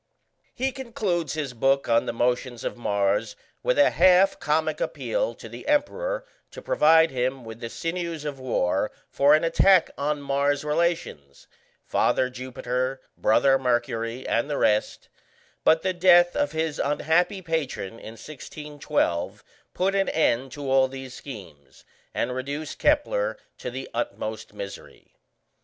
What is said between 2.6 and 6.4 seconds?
of Mars with a half comic appeal to the Emperor